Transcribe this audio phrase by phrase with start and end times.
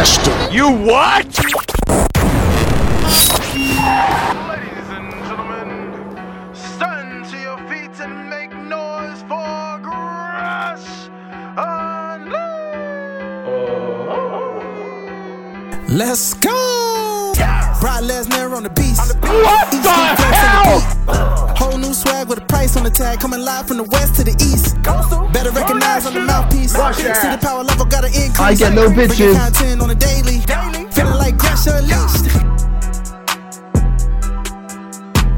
[0.00, 0.32] master.
[0.50, 1.26] You what?
[4.48, 5.70] Ladies and gentlemen,
[6.54, 10.88] stand to your feet and make noise for Gresh
[11.56, 12.40] Unleashed.
[15.90, 17.32] Let's go!
[17.80, 19.16] Brock Lesnar on the beast.
[19.20, 20.39] What East the Coast West hell?
[20.39, 20.39] on
[22.30, 24.80] with a price on the tag, coming live from the west to the east.
[25.32, 26.70] Better recognize on the mouthpiece.
[26.70, 28.38] See the power level got an increase.
[28.38, 29.34] I get no bitches.
[29.34, 30.38] content on a daily.
[30.94, 31.34] Feeling like
[31.66, 32.30] Unleashed.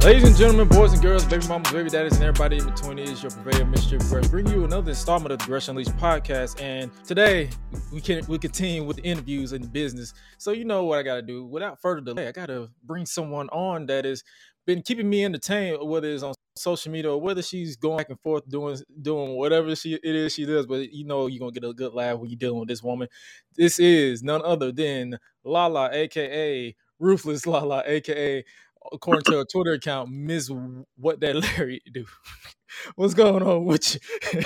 [0.04, 3.22] Ladies and gentlemen, boys and girls, baby mamas, baby daddies, and everybody in between is
[3.22, 3.98] your purveyor, Mr.
[4.10, 6.60] Gresh, bringing you another installment of the Gresh Unleashed podcast.
[6.60, 7.48] And today
[7.90, 10.12] we can we continue with the interviews and the business.
[10.36, 11.46] So you know what I got to do.
[11.46, 14.22] Without further delay, I got to bring someone on that has
[14.66, 18.20] been keeping me entertained, whether it's on social media or whether she's going back and
[18.20, 20.66] forth doing doing whatever she it is she does.
[20.66, 23.08] But you know you're gonna get a good laugh when you're dealing with this woman.
[23.56, 28.44] This is none other than Lala, aka Ruthless Lala, aka
[28.92, 30.50] according to her Twitter account, Miss
[30.96, 32.04] What That Larry Do.
[32.96, 34.00] What's going on with you?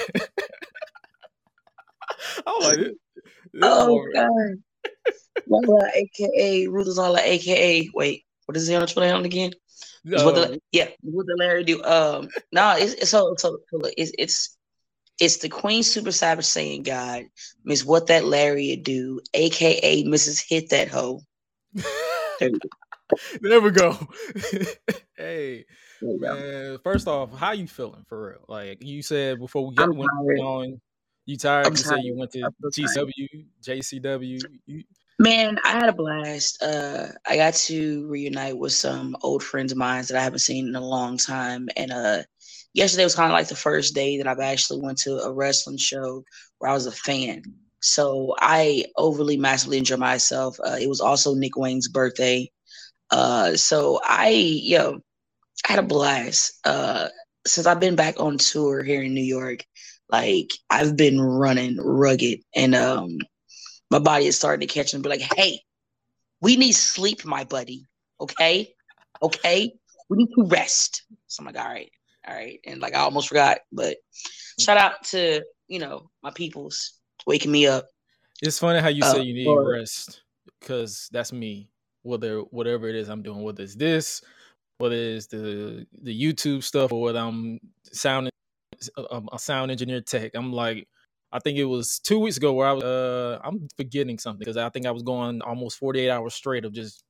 [2.47, 2.93] I'm like, this,
[3.53, 4.31] this Oh God.
[5.49, 9.53] Lala, aka Ruthless Lala, aka wait, what is he on the Twitter handle again?
[10.15, 11.83] Uh, the, yeah, what the Larry do?
[11.83, 14.57] Um, no, it's, it's so so, look, it's it's
[15.21, 17.25] it's the Queen Super Savage saying God,
[17.65, 20.45] Miss What That Larry do, aka Mrs.
[20.49, 21.21] Hit That Hoe.
[22.39, 22.51] There
[23.41, 23.97] there we go.
[25.17, 25.65] hey,
[26.03, 26.79] man.
[26.85, 28.45] First off, how you feeling for real?
[28.47, 30.81] Like you said before we I'm went on,
[31.25, 31.67] you tired?
[31.67, 33.13] I'm you said you went to I'm tired.
[33.65, 34.45] JCW.
[34.67, 34.85] You,
[35.19, 36.63] Man, I had a blast.
[36.63, 40.69] Uh, I got to reunite with some old friends of mine that I haven't seen
[40.69, 42.23] in a long time, and uh,
[42.75, 45.79] yesterday was kind of like the first day that I've actually went to a wrestling
[45.79, 46.23] show
[46.59, 47.43] where I was a fan.
[47.81, 50.59] So I overly massively enjoyed myself.
[50.63, 52.51] Uh, it was also Nick Wayne's birthday,
[53.11, 55.01] uh, so I yo,
[55.69, 56.61] I had a blast.
[56.65, 57.09] Uh,
[57.47, 59.65] since I've been back on tour here in New York,
[60.11, 63.19] like I've been running rugged, and um
[63.91, 65.61] my body is starting to catch and be like, hey,
[66.41, 67.87] we need sleep, my buddy.
[68.21, 68.75] Okay.
[69.23, 69.73] Okay.
[70.09, 71.05] We need to rest.
[71.27, 71.91] So I'm like, all right.
[72.27, 72.61] All right.
[72.67, 73.97] And like I almost forgot, but
[74.59, 77.87] shout out to, you know, my peoples waking me up.
[78.43, 80.23] It's funny how you Uh, say you need or- rest
[80.61, 81.71] because that's me.
[82.03, 84.23] Whether whatever it is I'm doing, whether it's this,
[84.79, 87.59] whether it's the the YouTube stuff, or whether I'm
[87.93, 88.31] sound
[89.11, 90.87] um, a sound engineer tech, I'm like,
[91.37, 92.83] I think it was two weeks ago where I was.
[92.83, 96.73] Uh, I'm forgetting something because I think I was going almost 48 hours straight of
[96.73, 97.05] just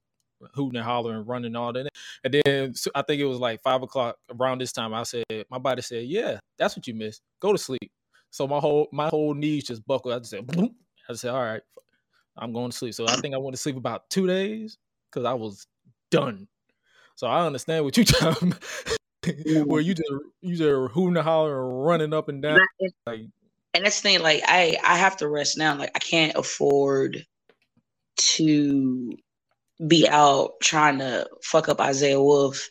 [0.52, 1.88] hooting and hollering, running all that.
[2.24, 4.92] And then so I think it was like five o'clock around this time.
[4.94, 7.22] I said, my body said, "Yeah, that's what you missed.
[7.38, 7.92] Go to sleep."
[8.32, 10.12] So my whole my whole knees just buckled.
[10.12, 10.74] I just said, Boom.
[11.08, 11.62] I said, "All right,
[12.36, 14.76] I'm going to sleep." So I think I went to sleep about two days
[15.08, 15.68] because I was
[16.10, 16.48] done.
[17.14, 20.10] So I understand what you're talking about, where you just
[20.40, 22.58] you just hooting and hollering, running up and down.
[23.06, 23.20] Like
[23.76, 25.76] and that's the thing, like I I have to rest now.
[25.76, 27.24] Like I can't afford
[28.16, 29.16] to
[29.86, 32.70] be out trying to fuck up Isaiah Wolf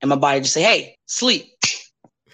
[0.00, 1.46] and my body just say, hey, sleep.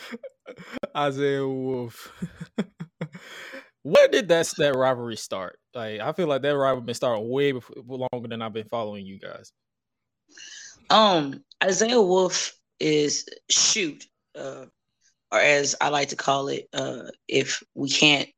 [0.97, 2.10] Isaiah Wolf.
[3.82, 5.59] Where did that that rivalry start?
[5.75, 9.04] Like I feel like that rivalry been starting way before, longer than I've been following
[9.04, 9.53] you guys.
[10.88, 14.06] Um, Isaiah Wolf is shoot,
[14.38, 14.66] uh,
[15.33, 18.29] or as I like to call it, uh, if we can't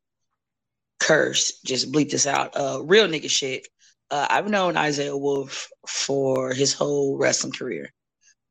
[0.99, 2.56] curse, just bleep this out.
[2.56, 3.69] Uh, real nigga shit.
[4.10, 7.93] Uh, I've known Isaiah Wolf for his whole wrestling career,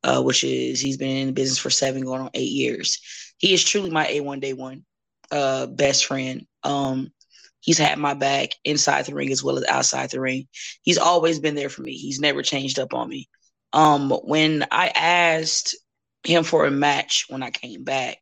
[0.04, 3.00] uh, which is he's been in the business for seven, going on eight years.
[3.38, 4.86] He is truly my A1 day one,
[5.32, 6.46] uh, best friend.
[6.64, 7.12] Um,
[7.60, 10.48] he's had my back inside the ring as well as outside the ring.
[10.84, 11.94] He's always been there for me.
[11.94, 13.28] He's never changed up on me.
[13.74, 15.76] Um, when I asked
[16.24, 18.18] him for a match when I came back,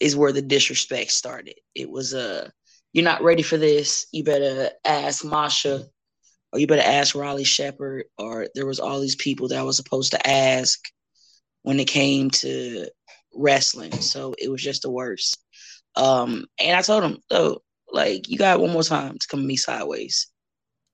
[0.00, 1.54] is where the disrespect started.
[1.74, 2.48] It was uh,
[2.92, 4.06] you're not ready for this.
[4.12, 5.84] You better ask Masha,
[6.52, 9.76] or you better ask Riley Shepard, or there was all these people that I was
[9.76, 10.80] supposed to ask
[11.62, 12.86] when it came to
[13.34, 13.92] wrestling.
[13.92, 15.38] So it was just the worst.
[15.96, 17.58] Um, and I told him, oh,
[17.92, 20.28] like you got one more time to come to me sideways,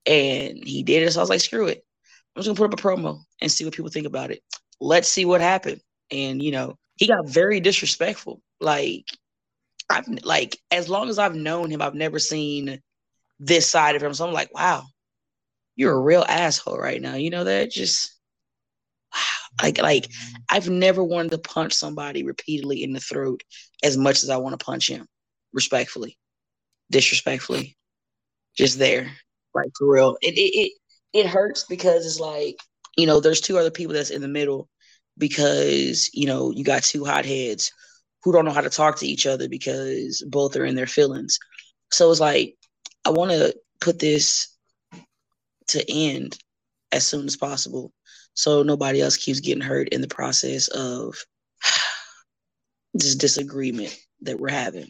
[0.05, 1.11] and he did it.
[1.11, 1.83] So I was like, screw it.
[2.35, 4.41] I'm just gonna put up a promo and see what people think about it.
[4.79, 5.81] Let's see what happened.
[6.11, 8.41] And you know, he got very disrespectful.
[8.59, 9.05] Like
[9.89, 12.81] I've like as long as I've known him, I've never seen
[13.39, 14.13] this side of him.
[14.13, 14.83] So I'm like, wow,
[15.75, 17.15] you're a real asshole right now.
[17.15, 17.71] You know that?
[17.71, 18.15] Just
[19.13, 19.63] wow.
[19.63, 20.11] Like like
[20.49, 23.43] I've never wanted to punch somebody repeatedly in the throat
[23.83, 25.07] as much as I want to punch him.
[25.53, 26.17] Respectfully.
[26.91, 27.77] Disrespectfully.
[28.57, 29.11] Just there.
[29.53, 30.17] Like for real.
[30.21, 30.71] It it it,
[31.13, 32.57] it hurts because it's like,
[32.97, 34.69] you know, there's two other people that's in the middle
[35.21, 37.71] because, you know, you got two hotheads
[38.23, 41.39] who don't know how to talk to each other because both are in their feelings.
[41.91, 42.57] So it's like
[43.05, 44.53] I want to put this
[45.67, 46.37] to end
[46.91, 47.93] as soon as possible
[48.33, 51.15] so nobody else keeps getting hurt in the process of
[52.93, 54.89] this disagreement that we're having.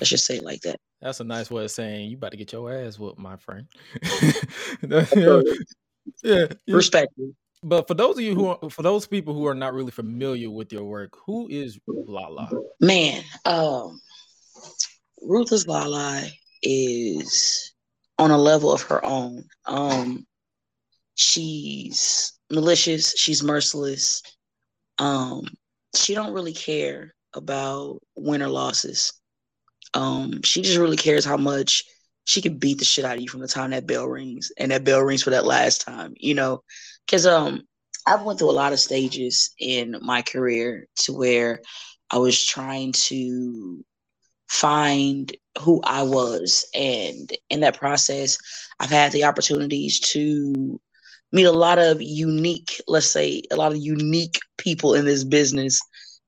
[0.00, 0.76] Let's just say it like that.
[1.00, 3.66] That's a nice way of saying you about to get your ass whooped, my friend.
[6.22, 7.12] yeah, respect.
[7.62, 10.50] But for those of you who, are, for those people who are not really familiar
[10.50, 12.50] with your work, who is Lala?
[12.80, 14.00] Man, um,
[15.20, 16.24] Ruthless Lala
[16.62, 17.72] is
[18.18, 19.44] on a level of her own.
[19.66, 20.26] Um,
[21.14, 23.14] she's malicious.
[23.16, 24.22] She's merciless.
[24.98, 25.46] Um,
[25.94, 29.12] she don't really care about win or losses.
[29.94, 31.84] Um, she just really cares how much
[32.24, 34.70] she can beat the shit out of you from the time that bell rings and
[34.70, 36.62] that bell rings for that last time, you know,
[37.06, 37.62] because um,
[38.06, 41.60] I've went through a lot of stages in my career to where
[42.10, 43.84] I was trying to
[44.48, 48.38] find who I was, and in that process,
[48.80, 50.80] I've had the opportunities to
[51.32, 55.80] meet a lot of unique, let's say, a lot of unique people in this business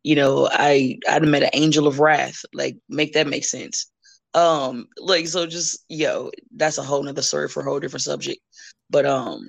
[0.04, 2.44] you know, I I'd met an angel of wrath.
[2.52, 3.90] Like, make that make sense.
[4.34, 8.40] Um, like so just yo, that's a whole nother story for a whole different subject.
[8.90, 9.48] But um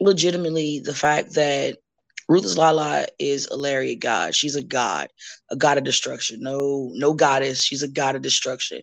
[0.00, 1.76] legitimately the fact that
[2.28, 4.34] Ruthless Lala is a lariat god.
[4.34, 5.08] She's a god,
[5.50, 6.40] a god of destruction.
[6.40, 7.62] No, no goddess.
[7.62, 8.80] She's a god of destruction.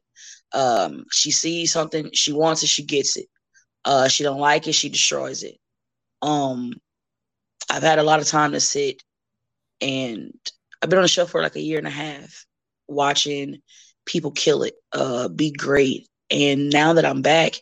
[0.52, 3.28] Um, she sees something, she wants it, she gets it.
[3.86, 5.58] Uh, she don't like it, she destroys it.
[6.22, 6.74] Um,
[7.70, 9.02] I've had a lot of time to sit
[9.82, 10.34] and
[10.82, 12.46] I've been on the show for like a year and a half,
[12.88, 13.62] watching
[14.06, 16.08] people kill it, uh, be great.
[16.32, 17.54] And now that I'm back,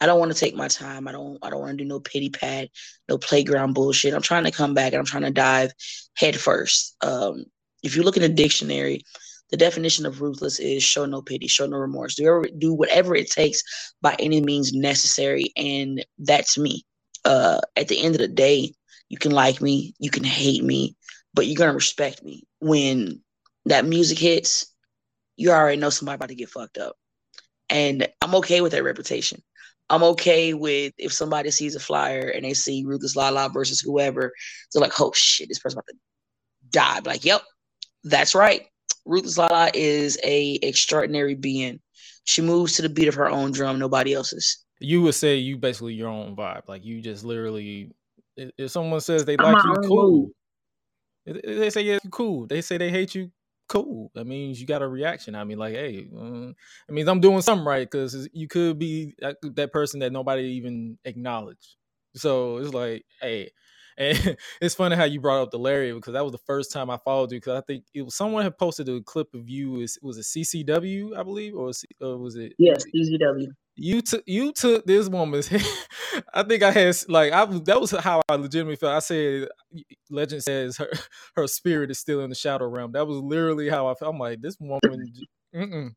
[0.00, 1.08] I don't want to take my time.
[1.08, 1.38] I don't.
[1.42, 2.68] I don't want to do no pity pad,
[3.08, 4.14] no playground bullshit.
[4.14, 5.72] I'm trying to come back and I'm trying to dive
[6.16, 6.96] head first.
[7.02, 7.44] Um,
[7.82, 9.02] if you look in the dictionary,
[9.50, 13.30] the definition of ruthless is show no pity, show no remorse, do do whatever it
[13.30, 13.62] takes
[14.02, 16.84] by any means necessary, and that's me.
[17.24, 18.72] Uh, at the end of the day,
[19.08, 20.96] you can like me, you can hate me,
[21.32, 23.20] but you're gonna respect me when
[23.66, 24.66] that music hits.
[25.36, 26.96] You already know somebody about to get fucked up,
[27.70, 29.42] and I'm okay with that reputation.
[29.88, 34.32] I'm okay with if somebody sees a flyer and they see Ruthless Lala versus whoever,
[34.72, 35.94] they're like, "Oh shit, this person about to
[36.70, 37.42] die." like, "Yep,
[38.04, 38.66] that's right."
[39.04, 41.80] Ruthless Lala is a extraordinary being.
[42.24, 44.64] She moves to the beat of her own drum, nobody else's.
[44.80, 46.62] You would say you basically your own vibe.
[46.66, 47.92] Like you just literally,
[48.36, 50.30] if someone says they like you, cool.
[51.24, 52.46] They say yeah, cool.
[52.46, 53.30] They say they hate you,
[53.68, 54.10] cool.
[54.14, 55.34] That means you got a reaction.
[55.34, 56.50] I mean, like, hey, uh,
[56.88, 60.42] I mean, I'm doing something right because you could be that, that person that nobody
[60.42, 61.76] even acknowledged.
[62.14, 63.50] So it's like, hey,
[63.98, 66.90] and it's funny how you brought up the Larry because that was the first time
[66.90, 69.80] I followed you because I think it was someone had posted a clip of you.
[69.80, 71.72] It was it CCW, I believe, or
[72.18, 72.52] was it?
[72.58, 75.62] Yes, CCW you took you took this woman's head.
[76.32, 78.94] I think I had like I that was how I legitimately felt.
[78.94, 79.48] I said
[80.10, 80.88] legend says her
[81.36, 82.92] her spirit is still in the shadow realm.
[82.92, 84.14] That was literally how I felt.
[84.14, 85.12] I'm like this woman
[85.54, 85.94] mm-mm.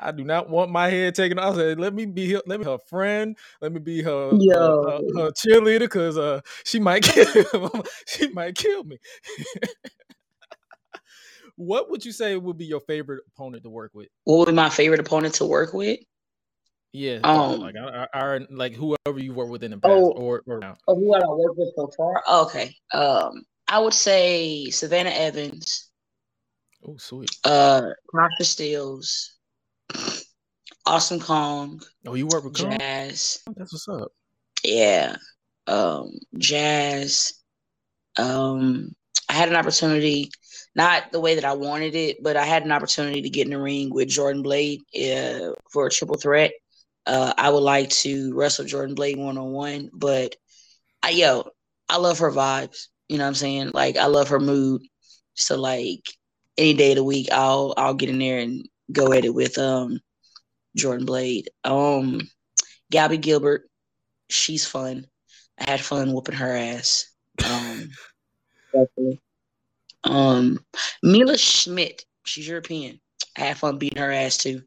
[0.00, 1.54] I do not want my head taken off.
[1.54, 3.36] I said, let me be her, let me her friend.
[3.60, 8.54] Let me be her, her, her, her cheerleader because uh, she might kill she might
[8.54, 8.98] kill me.
[11.56, 14.08] what would you say would be your favorite opponent to work with?
[14.22, 15.98] What would be my favorite opponent to work with?
[16.92, 20.42] Yeah, um, like I, I, like whoever you work with in the past, oh, or
[20.46, 20.76] or now.
[20.88, 22.22] Oh, who I worked with so far?
[22.44, 25.90] Okay, um, I would say Savannah Evans.
[26.86, 27.30] Oh, sweet.
[27.44, 27.82] Uh,
[28.14, 29.28] Tasha Steelz,
[30.86, 31.82] Awesome Kong.
[32.06, 33.42] Oh, you work with Jazz.
[33.44, 33.54] Kong?
[33.58, 34.10] That's what's up.
[34.64, 35.16] Yeah,
[35.66, 37.34] um, Jazz.
[38.16, 38.94] Um,
[39.28, 40.30] I had an opportunity,
[40.74, 43.52] not the way that I wanted it, but I had an opportunity to get in
[43.52, 46.52] the ring with Jordan Blade uh, for a triple threat.
[47.08, 50.36] Uh, I would like to wrestle Jordan Blade one on one, but
[51.02, 51.48] I yo,
[51.88, 52.88] I love her vibes.
[53.08, 53.70] You know what I'm saying?
[53.72, 54.82] Like I love her mood.
[55.34, 56.02] So like
[56.58, 59.56] any day of the week, I'll I'll get in there and go at it with
[59.58, 60.00] um
[60.76, 61.48] Jordan Blade.
[61.64, 62.20] Um,
[62.90, 63.70] Gabby Gilbert,
[64.28, 65.06] she's fun.
[65.58, 67.10] I had fun whooping her ass.
[67.44, 67.90] Um.
[70.04, 70.58] Um,
[71.02, 73.00] Mila Schmidt, she's European.
[73.36, 74.62] I had fun beating her ass too.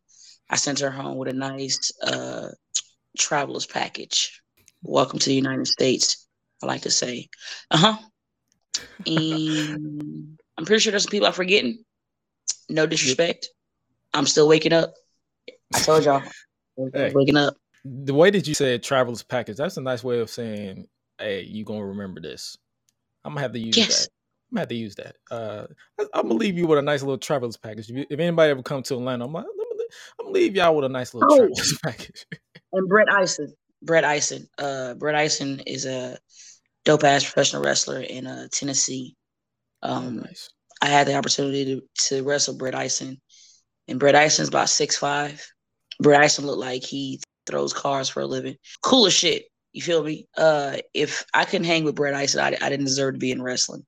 [0.52, 2.50] I sent her home with a nice uh,
[3.18, 4.42] traveler's package.
[4.84, 6.28] Welcome to the United States.
[6.62, 7.30] I like to say,
[7.72, 7.98] uh huh.
[9.08, 11.84] And I'm pretty sure there's some people I'm forgetting.
[12.70, 13.48] No disrespect.
[14.14, 14.94] I'm still waking up.
[15.74, 16.22] I told y'all,
[16.94, 17.14] hey.
[17.16, 17.56] waking up.
[17.86, 20.86] the way that you said traveler's package, that's a nice way of saying,
[21.18, 22.58] hey, you gonna remember this.
[23.24, 24.06] I'm gonna have to use Yes.
[24.06, 24.12] that.
[24.52, 25.16] I'm gonna have to use that.
[25.32, 25.68] Uh,
[26.14, 27.90] I'm gonna leave you with a nice little traveler's package.
[27.90, 29.46] If, you- if anybody ever come to Atlanta, I'm, like,
[30.20, 31.50] I'm gonna leave y'all with a nice little Oh.
[31.84, 32.26] package.
[32.74, 33.54] And Brett Ison.
[33.84, 34.48] Brett Ison.
[34.58, 36.18] Uh, Brett Ison is a
[36.86, 39.16] dope ass professional wrestler in uh, Tennessee.
[39.84, 40.50] Um, nice.
[40.82, 43.20] I had the opportunity to, to wrestle Brett Ison,
[43.88, 45.46] and Brett Ison's about six five.
[46.02, 48.56] Brett Ison looked like he throws cars for a living.
[48.82, 49.46] Cool as shit.
[49.74, 50.28] You feel me?
[50.38, 53.42] Uh, if I couldn't hang with Brett Ison, I, I didn't deserve to be in
[53.42, 53.86] wrestling.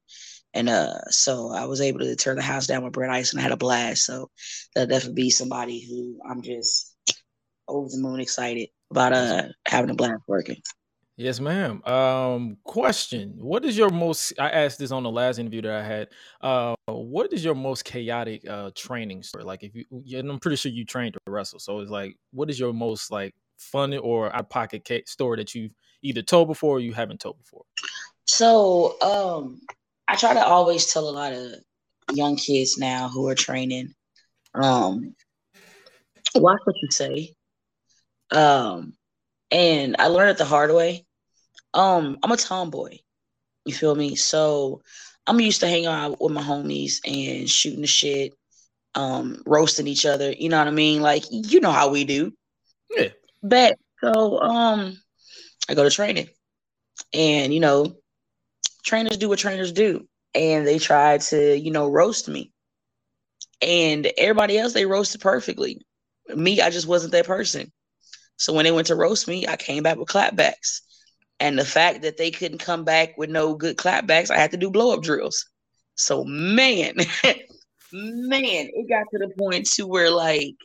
[0.54, 3.40] And uh, so I was able to turn the house down with Brett Ison.
[3.40, 4.06] I had a blast.
[4.06, 4.30] So
[4.76, 6.96] that definitely be somebody who I'm just
[7.68, 10.58] over the moon excited about uh having a blast working.
[11.16, 11.84] Yes, ma'am.
[11.86, 14.34] Um, question: What is your most?
[14.40, 16.08] I asked this on the last interview that I had.
[16.42, 19.44] Uh, what is your most chaotic uh training story?
[19.44, 19.86] Like, if you,
[20.18, 23.12] and I'm pretty sure you trained to wrestle, so it's like, what is your most
[23.12, 27.38] like funny or out pocket story that you've either told before or you haven't told
[27.38, 27.64] before?
[28.26, 29.62] So um
[30.14, 31.54] I try to always tell a lot of
[32.14, 33.96] young kids now who are training,
[34.54, 35.16] um,
[36.36, 37.34] watch what you say.
[38.30, 38.94] Um,
[39.50, 41.08] and I learned it the hard way.
[41.74, 43.00] Um, I'm a tomboy.
[43.66, 44.16] You feel me?
[44.16, 44.84] So
[45.26, 48.34] I'm used to hanging out with my homies and shooting the shit,
[48.94, 50.32] um, roasting each other.
[50.32, 51.02] You know what I mean?
[51.02, 52.32] Like you know how we do.
[52.96, 53.10] Yeah.
[53.42, 54.96] But So um
[55.68, 56.30] I go to training.
[57.16, 57.96] And you know,
[58.84, 60.08] trainers do what trainers do.
[60.36, 62.52] And they try to, you know, roast me.
[63.62, 65.82] And everybody else they roasted perfectly.
[66.36, 67.72] Me, I just wasn't that person.
[68.38, 70.82] So when they went to roast me, I came back with clapbacks.
[71.40, 74.58] And the fact that they couldn't come back with no good clapbacks, I had to
[74.58, 75.46] do blow up drills.
[75.96, 76.96] So man,
[77.94, 80.56] man, it got to the point to where like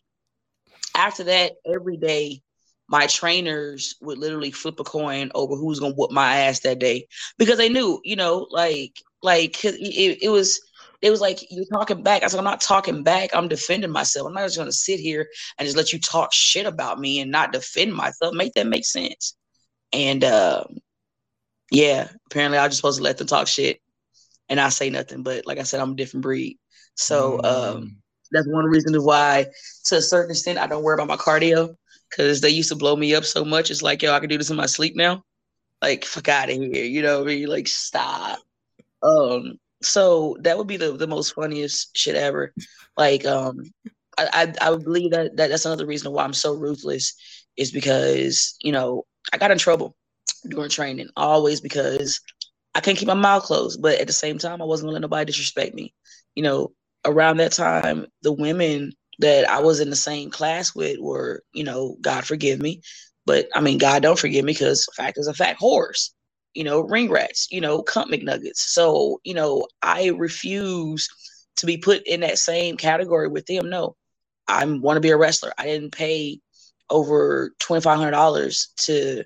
[0.95, 2.41] after that, every day
[2.89, 7.07] my trainers would literally flip a coin over who's gonna whoop my ass that day
[7.39, 10.61] because they knew, you know, like like it, it was
[11.01, 12.23] it was like you're talking back.
[12.23, 13.31] I said, like, I'm not talking back.
[13.35, 14.27] I'm defending myself.
[14.27, 15.29] I'm not just gonna sit here
[15.59, 18.35] and just let you talk shit about me and not defend myself.
[18.35, 19.37] Make that make sense.
[19.93, 20.79] And um,
[21.71, 23.81] yeah, apparently I'm just supposed to let them talk shit
[24.49, 25.23] and I say nothing.
[25.23, 26.59] But like I said, I'm a different breed.
[26.95, 27.91] So um, Mm.
[28.33, 29.47] that's one reason why,
[29.87, 31.77] to a certain extent, I don't worry about my cardio
[32.11, 33.71] because they used to blow me up so much.
[33.71, 35.25] It's like, yo, I can do this in my sleep now.
[35.83, 36.85] Like, fuck out of here.
[36.85, 37.49] You know what I mean?
[37.49, 38.41] Like, stop.
[39.03, 42.53] Um, so that would be the, the most funniest shit ever.
[42.97, 43.63] Like, um,
[44.19, 47.15] I, I I believe that, that that's another reason why I'm so ruthless
[47.57, 49.97] is because, you know, I got in trouble
[50.49, 52.21] during training, always because
[52.75, 53.81] I couldn't keep my mouth closed.
[53.81, 55.95] But at the same time, I wasn't gonna let nobody disrespect me.
[56.35, 56.73] You know,
[57.05, 61.65] around that time, the women that I was in the same class with were, you
[61.65, 62.81] know, God forgive me,
[63.27, 66.11] but I mean, God don't forgive me because fact is a fact, whores,
[66.55, 68.59] you know, ring rats, you know, cunt McNuggets.
[68.59, 71.09] So, you know, I refuse
[71.57, 73.69] to be put in that same category with them.
[73.69, 73.97] No,
[74.47, 75.53] I want to be a wrestler.
[75.59, 76.41] I didn't pay
[76.91, 79.25] over twenty five hundred dollars to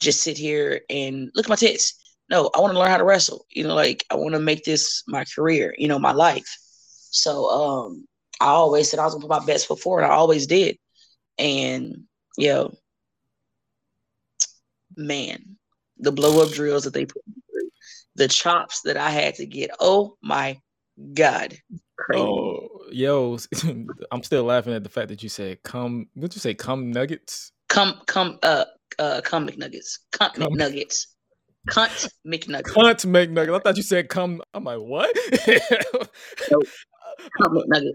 [0.00, 1.94] just sit here and look at my tits.
[2.30, 3.46] No, I want to learn how to wrestle.
[3.50, 5.74] You know, like I want to make this my career.
[5.76, 6.56] You know, my life.
[7.10, 8.06] So, um,
[8.42, 10.02] I always said I was gonna put my best foot forward.
[10.02, 10.76] I always did.
[11.38, 12.04] And
[12.36, 12.74] yo,
[14.96, 15.56] man,
[15.98, 17.70] the blow up drills that they put me through,
[18.16, 19.70] the chops that I had to get.
[19.78, 20.58] Oh my
[21.14, 21.56] god,
[21.96, 22.20] crazy.
[22.20, 23.38] Oh, yo,
[24.10, 26.08] I'm still laughing at the fact that you said come.
[26.14, 26.54] What'd you say?
[26.54, 27.52] Come nuggets.
[27.68, 28.64] Come, come, uh,
[28.98, 31.06] uh, come McNuggets, cunt Cum- McNuggets,
[31.70, 33.54] cunt McNuggets, Cunt McNugget.
[33.54, 34.42] I thought you said come.
[34.52, 35.14] I'm like, what?
[35.46, 36.66] cunt
[37.40, 37.92] McNuggets.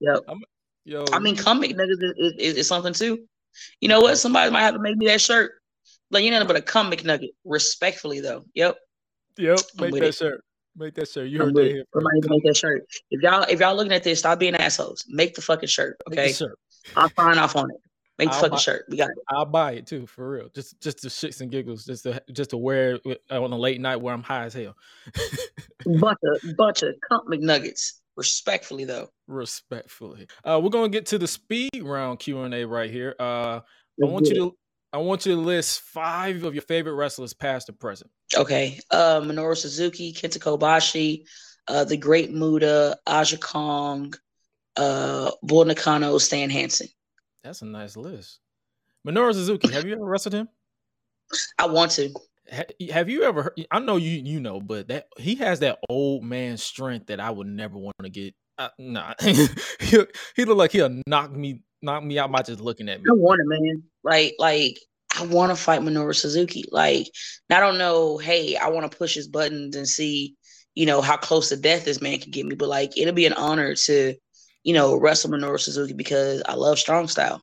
[0.00, 0.24] Yep.
[0.28, 0.42] I'm,
[0.84, 3.18] Yo, I mean, cum McNuggets is, is, is something too.
[3.80, 4.16] You know what?
[4.16, 5.52] Somebody might have to make me that shirt.
[6.10, 8.44] Like you know, but a cum McNugget, respectfully though.
[8.54, 8.76] Yep.
[9.36, 10.14] Yep, make that it.
[10.14, 10.42] shirt.
[10.76, 11.28] Make that shirt.
[11.28, 11.84] You I'm heard that here.
[11.92, 12.86] Somebody make that shirt.
[13.10, 15.04] If y'all if y'all looking at this, stop being assholes.
[15.08, 15.98] Make the fucking shirt.
[16.08, 16.32] Okay.
[16.32, 16.58] shirt.
[16.96, 17.76] I'll sign off on it.
[18.18, 18.84] Make the I'll fucking buy- shirt.
[18.88, 19.16] We got it.
[19.28, 20.48] I'll buy it too, for real.
[20.54, 23.80] Just just to shits and giggles, just to just to wear it on a late
[23.80, 24.74] night where I'm high as hell.
[26.00, 26.94] Bunch of bunch of
[27.28, 28.00] McNuggets.
[28.18, 29.08] Respectfully though.
[29.28, 33.14] Respectfully, uh, we're gonna get to the speed round Q and A right here.
[33.16, 33.60] Uh,
[34.02, 34.56] I want you to
[34.92, 38.10] I want you to list five of your favorite wrestlers, past or present.
[38.36, 38.80] Okay.
[38.90, 41.26] Uh Minoru Suzuki, Kenta Kobashi,
[41.68, 44.12] uh the Great Muta, Aja Kong,
[44.76, 46.88] uh Bull Nakano, Stan Hansen.
[47.44, 48.40] That's a nice list.
[49.06, 50.48] Minoru Suzuki, have you ever wrestled him?
[51.56, 52.12] I want to.
[52.52, 53.42] Ha- Have you ever?
[53.44, 57.20] Heard, I know you you know, but that he has that old man strength that
[57.20, 58.34] I would never want to get.
[58.56, 59.46] Uh, nah, he
[60.34, 63.10] he look like he'll knock me knock me out by just looking at me.
[63.10, 63.82] I want it, man.
[64.02, 64.78] Like, like
[65.18, 66.64] I want to fight Minoru Suzuki.
[66.70, 67.06] Like,
[67.50, 70.36] I don't know, hey, I want to push his buttons and see,
[70.74, 72.54] you know, how close to death this man can get me.
[72.54, 74.14] But like, it'll be an honor to,
[74.64, 77.40] you know, wrestle Minoru Suzuki because I love strong style.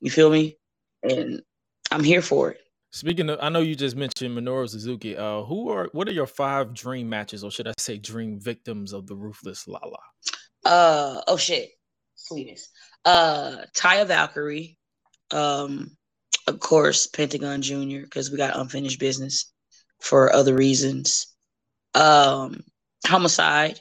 [0.00, 0.56] You feel me?
[1.02, 1.42] And
[1.90, 2.60] I'm here for it.
[2.92, 5.16] Speaking of, I know you just mentioned Minoru Suzuki.
[5.16, 8.92] Uh, who are what are your five dream matches, or should I say, dream victims
[8.92, 9.98] of the ruthless Lala?
[10.64, 11.70] Uh oh shit,
[12.16, 12.68] sweetest.
[13.04, 14.76] Uh, Taya Valkyrie,
[15.30, 15.96] um,
[16.48, 19.52] of course Pentagon Junior because we got unfinished business
[20.00, 21.28] for other reasons.
[21.94, 22.60] Um,
[23.06, 23.78] Homicide,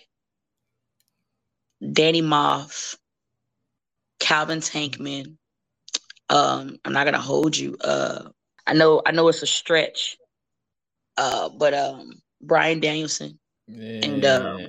[1.94, 2.96] Danny Moff,
[4.20, 5.36] Calvin Tankman.
[6.30, 7.75] Um, I'm not gonna hold you.
[7.82, 8.30] Uh,
[8.69, 10.17] I know I know it's a stretch,
[11.17, 14.05] uh, but um, Bryan Danielson Yeah.
[14.05, 14.67] and um,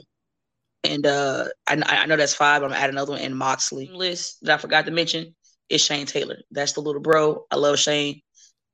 [0.85, 2.62] and uh, I, I know that's five.
[2.62, 5.35] I'm gonna add another one in Moxley list that I forgot to mention
[5.69, 6.38] is Shane Taylor.
[6.50, 7.45] That's the little bro.
[7.50, 8.23] I love Shane,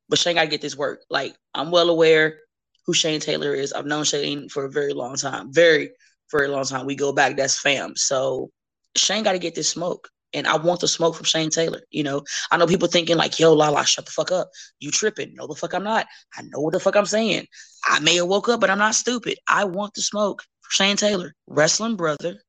[0.09, 1.03] but Shane gotta get this work.
[1.11, 2.39] Like I'm well aware
[2.87, 3.73] who Shane Taylor is.
[3.73, 5.91] I've known Shane for a very long time, very
[6.31, 6.87] very long time.
[6.87, 7.37] We go back.
[7.37, 7.97] That's fam.
[7.97, 8.51] So
[8.97, 10.09] Shane got to get this smoke.
[10.37, 11.81] And I want the smoke from Shane Taylor.
[11.91, 14.51] You know, I know people thinking like, "Yo, Lala, shut the fuck up.
[14.79, 15.35] You tripping?
[15.35, 16.07] No, the fuck I'm not.
[16.37, 17.47] I know what the fuck I'm saying.
[17.85, 19.39] I may have woke up, but I'm not stupid.
[19.49, 22.43] I want the smoke for Shane Taylor, wrestling brother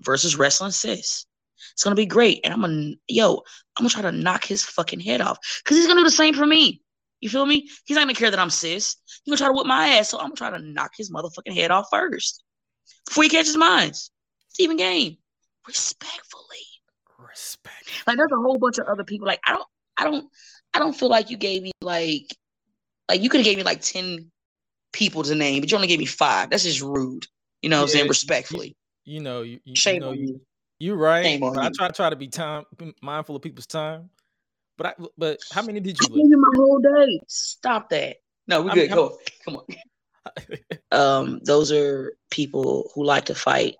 [0.00, 1.24] versus wrestling sis.
[1.72, 3.42] It's gonna be great, and I'm gonna yo,
[3.76, 6.34] I'm gonna try to knock his fucking head off because he's gonna do the same
[6.34, 6.82] for me.
[7.20, 7.70] You feel me?
[7.84, 8.96] He's not gonna care that I'm sis.
[9.22, 11.54] He's gonna try to whip my ass, so I'm gonna try to knock his motherfucking
[11.54, 12.42] head off first
[13.06, 13.88] before he catches mine.
[13.90, 14.10] It's
[14.58, 15.16] even game,
[15.66, 16.58] respectfully.
[17.34, 18.06] Respect.
[18.06, 19.26] Like there's a whole bunch of other people.
[19.26, 20.26] Like I don't, I don't,
[20.74, 22.34] I don't feel like you gave me like,
[23.08, 24.30] like you could have gave me like ten
[24.92, 26.50] people to name, but you only gave me five.
[26.50, 27.26] That's just rude.
[27.62, 28.08] You know what I'm saying?
[28.08, 28.76] Respectfully.
[29.04, 30.40] You know, you, you, you Shame know, on you, you.
[30.78, 31.24] you're right.
[31.24, 31.74] Shame on I you.
[31.74, 32.64] try try to be time
[33.02, 34.10] mindful of people's time.
[34.76, 37.20] But I, but how many did I you gave you my whole day.
[37.28, 38.16] Stop that.
[38.46, 38.90] No, we I good.
[38.90, 39.18] mean, Go.
[39.44, 39.64] Come on.
[40.90, 43.74] Um, those are people who like to fight,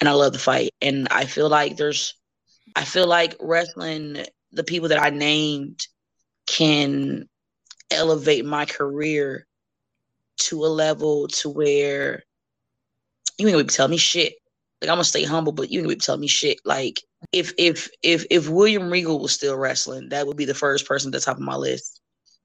[0.00, 0.72] and I love to fight.
[0.82, 2.14] And I feel like there's,
[2.76, 5.86] I feel like wrestling, the people that I named,
[6.46, 7.28] can
[7.90, 9.46] elevate my career
[10.36, 12.22] to a level to where
[13.38, 14.34] you ain't gonna be tell me shit.
[14.80, 16.58] Like I'm gonna stay humble, but you ain't gonna be tell me shit.
[16.64, 17.00] Like
[17.32, 21.08] if if if if William Regal was still wrestling, that would be the first person
[21.08, 22.00] at the top of my list.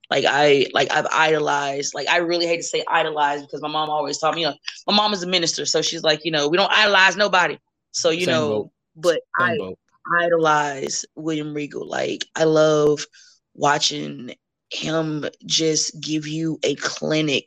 [0.10, 1.94] Like I like I've idolized.
[1.94, 4.42] Like I really hate to say idolize because my mom always taught me.
[4.42, 4.56] You know,
[4.88, 7.58] my mom is a minister, so she's like, you know, we don't idolize nobody.
[7.92, 8.72] So you Same know, boat.
[8.96, 9.80] but Same I boat.
[10.20, 11.88] Idolize William Regal.
[11.88, 13.06] Like I love
[13.54, 14.34] watching
[14.72, 17.46] him just give you a clinic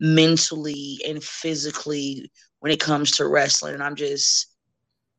[0.00, 3.74] mentally and physically when it comes to wrestling.
[3.74, 4.46] And I'm just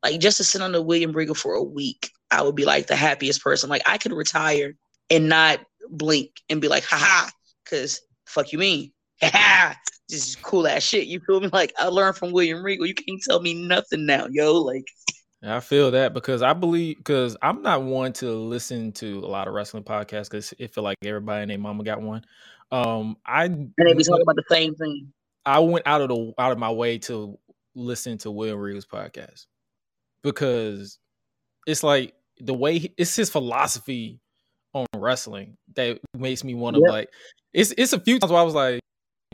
[0.02, 2.96] like just to sit under William Regal for a week, I would be like the
[2.96, 3.70] happiest person.
[3.70, 4.74] Like I could retire
[5.10, 7.30] and not blink and be like, haha,
[7.64, 8.92] because fuck you mean.
[9.20, 9.76] Ha
[10.08, 11.06] This is cool ass shit.
[11.06, 11.48] You feel me?
[11.52, 12.86] Like I learned from William Regal.
[12.86, 14.54] You can't tell me nothing now, yo.
[14.54, 14.84] Like
[15.42, 19.46] I feel that because I believe because I'm not one to listen to a lot
[19.46, 22.24] of wrestling podcasts because it feel like everybody and their mama got one.
[22.72, 25.12] Um, I and they be talking about the same thing.
[25.46, 27.38] I went out of the out of my way to
[27.74, 29.46] listen to William Regal's podcast
[30.22, 30.98] because
[31.66, 34.20] it's like the way he, it's his philosophy
[34.74, 36.90] on wrestling that makes me want to Yep.
[36.90, 37.08] like.
[37.52, 38.80] It's it's a few times where I was like,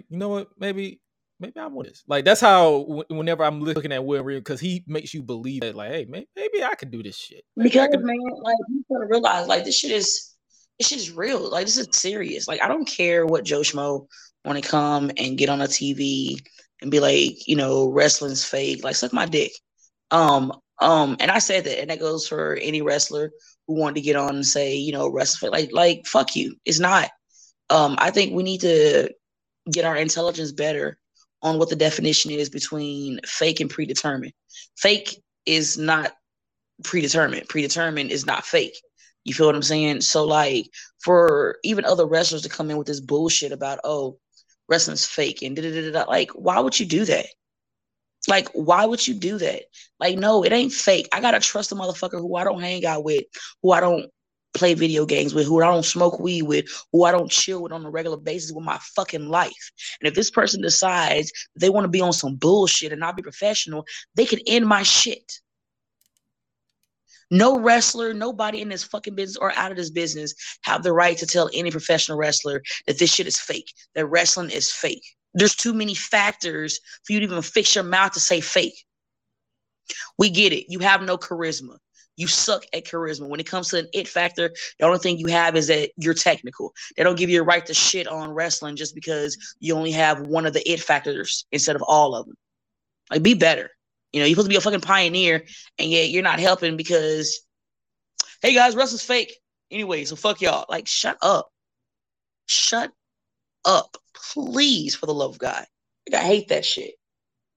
[0.09, 1.01] you know what, maybe
[1.45, 2.03] maybe I want this.
[2.07, 5.63] Like that's how wh- whenever I'm looking at William Regal because he makes you believe
[5.63, 7.45] that like, hey, maybe, maybe I could do this shit.
[7.57, 8.05] Maybe Because could.
[8.05, 10.35] man, like you gotta realize, like this shit is
[10.79, 11.51] this shit is real.
[11.51, 12.49] Like this is serious.
[12.49, 14.07] Like I don't care what Joe Schmo
[14.45, 16.37] want to come and get on a TV
[16.83, 18.85] and be like, you know, wrestling's fake.
[18.85, 19.53] Like suck my dick.
[20.11, 23.31] Um, um, and I said that, and that goes for any wrestler
[23.67, 25.53] who wanted to get on and say, you know, wrestling.
[25.53, 26.57] Like, like fuck you.
[26.65, 27.11] It's not.
[27.71, 29.11] Um, I think we need to
[29.71, 30.99] get our intelligence better
[31.45, 34.33] on what the definition is between fake and predetermined.
[34.77, 36.13] Fake is not
[36.83, 37.49] predetermined.
[37.49, 38.81] Predetermined is not fake.
[39.25, 40.01] You feel what I'm saying?
[40.01, 40.67] So like
[41.05, 44.19] for even other wrestlers to come in with this bullshit about oh
[44.69, 47.27] wrestling's fake and da da da like why would you do that?
[48.27, 49.65] Like why would you do that?
[50.01, 51.09] Like no, it ain't fake.
[51.13, 53.25] I gotta trust a motherfucker who I don't hang out with,
[53.63, 54.11] who I don't
[54.55, 57.73] play video games with, who I don't smoke weed with, who I don't chill with
[57.73, 59.71] on a regular basis with my fucking life.
[60.01, 63.23] And if this person decides they want to be on some bullshit and not be
[63.23, 65.41] professional, they can end my shit.
[67.31, 71.17] No wrestler, nobody in this fucking business or out of this business have the right
[71.19, 75.05] to tell any professional wrestler that this shit is fake, that wrestling is fake.
[75.33, 78.85] There's too many factors for you to even fix your mouth to say fake.
[80.17, 80.67] We get it.
[80.69, 81.79] You have no charisma.
[82.17, 83.29] You suck at charisma.
[83.29, 86.15] When it comes to an it factor, the only thing you have is that you're
[86.15, 86.73] technical.
[86.97, 90.27] They don't give you a right to shit on wrestling just because you only have
[90.27, 92.37] one of the it factors instead of all of them.
[93.11, 93.71] Like, be better.
[94.13, 95.45] You know, you're supposed to be a fucking pioneer,
[95.79, 97.41] and yet you're not helping because,
[98.43, 99.37] hey guys, wrestling's fake.
[99.71, 100.67] Anyway, so fuck y'all.
[100.69, 101.51] Like, shut up.
[102.47, 102.93] Shut
[103.65, 103.97] up.
[104.33, 105.67] Please, for the love of God.
[106.09, 106.95] Like, I hate that shit.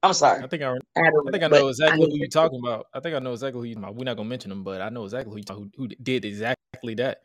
[0.03, 0.43] I'm sorry.
[0.43, 2.59] I think I, I, had to- I think I know exactly hate who you're talking
[2.63, 2.85] about.
[2.93, 3.95] I think I know exactly who you're talking about.
[3.95, 6.23] We're not gonna mention them, but I know exactly who you talk, who, who did
[6.25, 7.19] exactly that.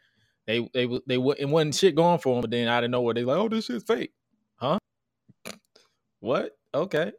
[0.47, 2.91] They they w- they w- it wasn't shit going for them, but then out of
[2.91, 4.13] nowhere they like, oh, this shit's fake,
[4.57, 4.79] huh?
[6.21, 6.57] What?
[6.75, 7.13] Okay,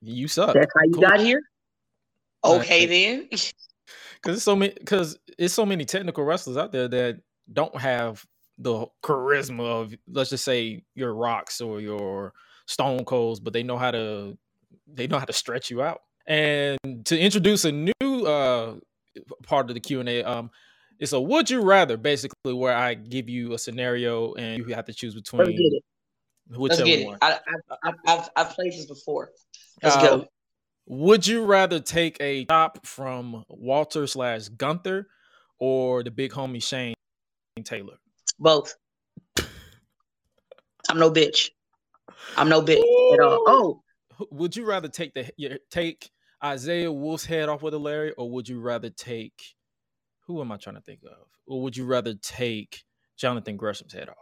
[0.00, 0.54] you suck.
[0.54, 1.02] That's how you Cool.
[1.02, 1.40] got here?
[2.44, 2.60] Right.
[2.60, 3.28] Okay, then.
[4.20, 7.20] Because it's so many because it's so many technical wrestlers out there that
[7.52, 8.24] don't have
[8.58, 12.32] the charisma of let's just say your rocks or your
[12.66, 14.36] stone colds, but they know how to
[14.86, 16.02] they know how to stretch you out.
[16.26, 18.74] And to introduce a new uh
[19.44, 20.50] part of the Q and A, um,
[20.98, 24.86] it's a would you rather basically where I give you a scenario and you have
[24.86, 25.38] to choose between.
[25.40, 25.82] Let's between get it.
[26.58, 27.06] Let's get it.
[27.06, 27.18] one.
[27.22, 29.30] I, I, I, I've, I've played this before.
[29.82, 30.26] Let's Uh, go.
[30.88, 35.08] Would you rather take a chop from Walter slash Gunther
[35.58, 36.94] or the big homie Shane
[37.64, 37.96] Taylor?
[38.38, 38.74] Both.
[40.88, 41.50] I'm no bitch.
[42.36, 42.76] I'm no bitch
[43.14, 43.44] at all.
[43.46, 43.82] Oh, Who-
[44.30, 46.10] Would you rather take the take
[46.42, 49.54] Isaiah Wolf's head off with a Larry, or would you rather take
[50.26, 51.26] who am I trying to think of?
[51.46, 52.82] Or would you rather take
[53.16, 54.16] Jonathan Gresham's head off?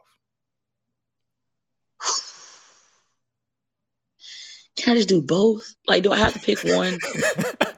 [4.76, 5.74] can I just do both?
[5.86, 6.98] Like, do I have to pick one?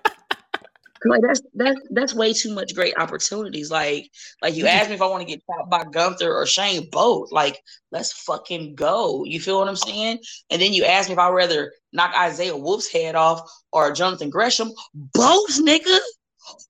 [1.08, 3.70] Like that's that's that's way too much great opportunities.
[3.70, 4.10] Like
[4.42, 7.30] like you asked me if I want to get chopped by Gunther or Shane both.
[7.32, 7.60] Like
[7.92, 9.24] let's fucking go.
[9.24, 10.18] You feel what I'm saying?
[10.50, 13.40] And then you asked me if I'd rather knock Isaiah Wolf's head off
[13.72, 14.70] or Jonathan Gresham.
[14.94, 15.98] Both, nigga.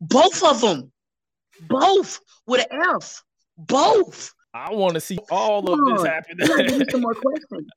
[0.01, 0.91] Both of them.
[1.69, 3.23] Both with an F.
[3.59, 4.33] Both.
[4.55, 6.07] I want to see all of Come this on.
[6.07, 6.37] happen.
[6.39, 7.69] You gotta give me some more questions.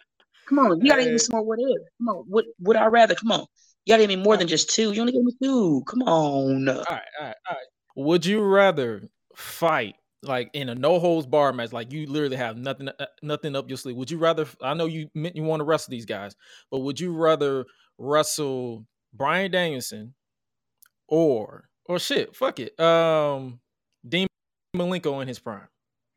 [0.48, 1.82] Come on, you gotta give me some more what if.
[2.00, 3.16] Come on, what would I rather?
[3.16, 3.46] Come on.
[3.90, 4.92] You gotta give me more than just two.
[4.92, 5.82] You only gave me two.
[5.88, 6.70] Come on.
[6.70, 7.66] all right, all right, all right.
[7.96, 9.02] Would you rather
[9.36, 13.56] fight like in a no holds bar match, like you literally have nothing, uh, nothing
[13.56, 13.96] up your sleeve?
[13.96, 14.46] Would you rather?
[14.62, 16.36] I know you meant you want to wrestle these guys,
[16.70, 17.66] but would you rather
[17.98, 20.14] wrestle Bryan Danielson
[21.08, 22.36] or or shit?
[22.36, 23.60] Fuck it, um,
[24.08, 24.28] Dean
[24.78, 25.68] Malenko in his prime.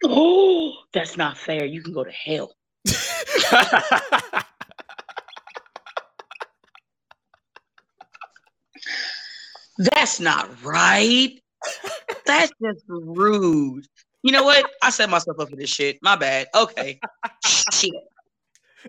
[0.04, 1.64] Oh, that's not fair.
[1.64, 2.52] You can go to hell.
[9.78, 11.40] That's not right.
[12.26, 13.86] That's just rude.
[14.22, 14.70] You know what?
[14.82, 15.98] I set myself up for this shit.
[16.02, 16.48] My bad.
[16.54, 17.00] Okay.
[17.72, 17.92] shit.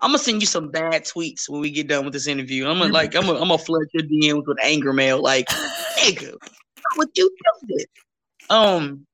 [0.01, 2.67] I'm gonna send you some bad tweets when we get done with this interview.
[2.67, 5.21] I'm gonna like I'm gonna, I'm gonna flood your DMs with anger mail.
[5.21, 5.45] Like,
[5.99, 7.85] nigga, why would you do this?
[8.49, 9.05] Um,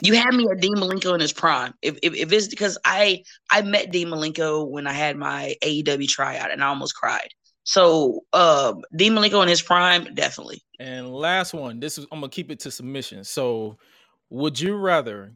[0.00, 1.74] you had me at Dean Malenko in his prime.
[1.82, 6.08] If, if if it's because I I met Dean Malenko when I had my AEW
[6.08, 7.28] tryout and I almost cried.
[7.64, 10.62] So um Dean Malenko in his prime, definitely.
[10.78, 11.80] And last one.
[11.80, 13.24] This is I'm gonna keep it to submission.
[13.24, 13.78] So,
[14.30, 15.34] would you rather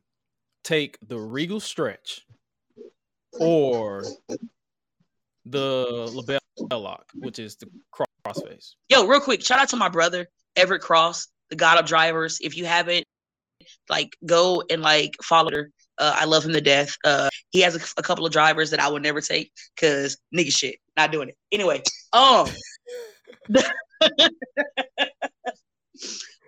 [0.62, 2.22] take the Regal stretch
[3.38, 4.04] or
[5.44, 6.40] the LeBell
[6.72, 8.74] lock, which is the crossface?
[8.88, 12.38] Yo, real quick, shout out to my brother Everett Cross, the God of Drivers.
[12.40, 13.04] If you haven't,
[13.88, 15.70] like, go and like follow her.
[15.98, 16.96] Uh, I love him to death.
[17.04, 20.56] Uh, he has a, a couple of drivers that I would never take because nigga
[20.56, 21.36] shit, not doing it.
[21.52, 22.48] Anyway, um,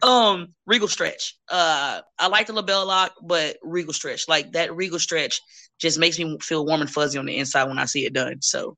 [0.03, 1.37] um, Regal stretch.
[1.49, 5.41] Uh, I like the LeBell lock, but Regal stretch, like that Regal stretch,
[5.79, 8.41] just makes me feel warm and fuzzy on the inside when I see it done.
[8.41, 8.77] So,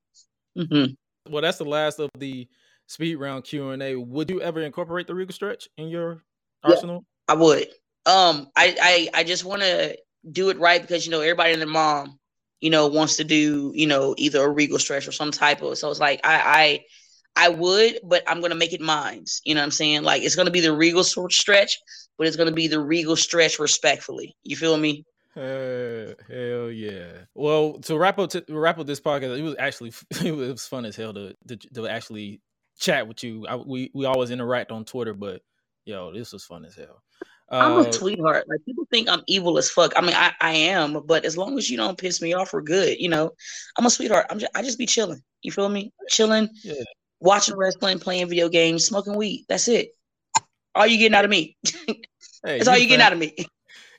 [0.57, 0.97] mhm.
[1.29, 2.49] Well, that's the last of the
[2.87, 3.97] speed round Q and A.
[3.97, 6.23] Would you ever incorporate the Regal stretch in your
[6.65, 6.71] Yeah.
[6.71, 7.05] arsenal?
[7.29, 7.69] I would.
[8.07, 9.97] Um, I I, I just want to
[10.31, 12.19] do it right because you know everybody and their mom,
[12.61, 15.79] you know, wants to do you know either a regal stretch or some type of.
[15.79, 16.85] So it's like I
[17.37, 19.25] I I would, but I'm gonna make it mine.
[19.45, 20.03] You know what I'm saying?
[20.03, 21.79] Like it's gonna be the regal stretch,
[22.17, 24.37] but it's gonna be the regal stretch respectfully.
[24.43, 25.05] You feel me?
[25.37, 27.13] Uh, hell yeah!
[27.35, 29.93] Well, to wrap up to wrap up this podcast, it was actually
[30.25, 32.41] it was fun as hell to to, to actually
[32.79, 33.47] chat with you.
[33.47, 35.43] I, we we always interact on Twitter, but
[35.85, 37.03] yo, this was fun as hell.
[37.51, 38.47] I'm Uh, a sweetheart.
[38.49, 39.93] Like people think I'm evil as fuck.
[39.97, 42.61] I mean, I, I am, but as long as you don't piss me off, we're
[42.63, 42.99] good.
[42.99, 43.31] You know,
[43.79, 44.27] I'm a sweetheart.
[44.31, 45.23] I'm just I just be chilling.
[45.43, 45.93] You feel me?
[46.09, 46.75] Chilling, Yeah.
[47.21, 49.47] watching wrestling, playing video games, smoking weed.
[49.49, 49.91] That's it.
[50.75, 51.57] All you getting out of me.
[51.87, 51.97] hey,
[52.45, 53.35] That's all you getting fam- out of me.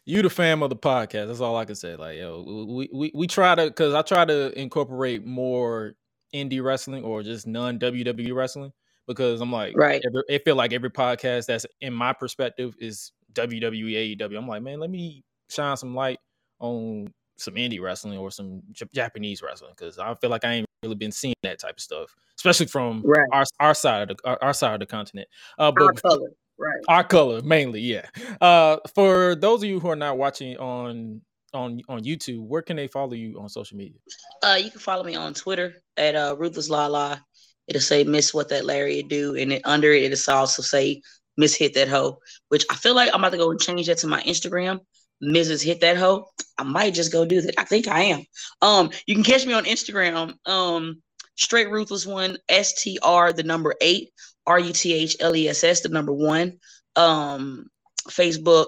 [0.06, 1.28] You the fam of the podcast.
[1.28, 1.96] That's all I can say.
[1.96, 5.94] Like yo, we we we try to because I try to incorporate more
[6.34, 8.72] indie wrestling or just non WWE wrestling.
[9.08, 10.02] because I'm like, Right.
[10.04, 14.38] every, it feel like every podcast that's in my perspective is WWE, AEW.
[14.38, 16.20] I'm like, man, let me shine some light
[16.60, 20.66] on some indie wrestling or some J- Japanese wrestling because I feel like I ain't
[20.84, 23.28] really been seeing that type of stuff, especially from Right.
[23.32, 25.28] our our side of the our, our side of the continent.
[25.58, 26.30] Uh, Our color.
[26.62, 26.84] Right.
[26.90, 28.08] our color mainly, yeah.
[28.42, 31.22] Uh, for those of you who are not watching on
[31.54, 33.98] on on YouTube, where can they follow you on social media?
[34.44, 37.24] Uh, you can follow me on Twitter at uh, Ruthless Lala.
[37.70, 41.02] It'll say Miss What That Larry Do, and then under it, it'll also say
[41.40, 42.20] Miss Hit That Hoe.
[42.50, 44.80] Which I feel like I'm about to go and change that to my Instagram,
[45.24, 45.64] Mrs.
[45.64, 46.28] Hit That Hoe.
[46.58, 47.56] I might just go do that.
[47.58, 48.24] I think I am.
[48.62, 50.36] Um, you can catch me on Instagram.
[50.46, 51.02] Um,
[51.36, 54.12] straight ruthless one, S T R the number eight,
[54.46, 56.60] R U T H L E S S the number one.
[56.96, 57.68] Um,
[58.10, 58.68] Facebook,